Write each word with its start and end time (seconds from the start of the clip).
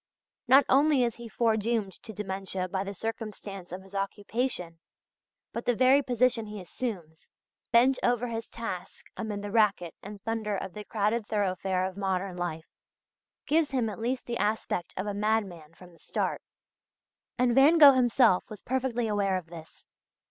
Not 0.47 0.65
only 0.67 1.03
is 1.03 1.17
he 1.17 1.29
foredoomed 1.29 1.93
to 2.01 2.11
dementia 2.11 2.67
by 2.67 2.83
the 2.83 2.95
circumstance 2.95 3.71
of 3.71 3.83
his 3.83 3.93
occupation, 3.93 4.79
but 5.53 5.65
the 5.65 5.75
very 5.75 6.01
position 6.01 6.47
he 6.47 6.59
assumes 6.59 7.29
bent 7.71 7.99
over 8.01 8.25
his 8.27 8.49
task 8.49 9.05
amid 9.15 9.43
the 9.43 9.51
racket 9.51 9.93
and 10.01 10.19
thunder 10.23 10.57
of 10.57 10.73
the 10.73 10.85
crowded 10.85 11.27
thoroughfare 11.27 11.85
of 11.85 11.97
modern 11.97 12.35
life 12.35 12.73
gives 13.45 13.69
him 13.69 13.89
at 13.91 13.99
least 13.99 14.25
the 14.25 14.37
aspect 14.39 14.91
of 14.97 15.05
a 15.05 15.13
madman 15.13 15.75
from 15.75 15.91
the 15.91 15.99
start. 15.99 16.41
And 17.37 17.53
Van 17.53 17.77
Gogh 17.77 17.91
himself 17.91 18.43
was 18.49 18.63
perfectly 18.63 19.07
aware 19.07 19.37
of 19.37 19.45
this. 19.51 19.85